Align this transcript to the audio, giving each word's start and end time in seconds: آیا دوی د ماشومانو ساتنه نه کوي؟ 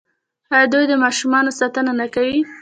آیا 0.53 0.65
دوی 0.73 0.85
د 0.89 0.93
ماشومانو 1.03 1.57
ساتنه 1.59 1.91
نه 1.99 2.07
کوي؟ 2.13 2.39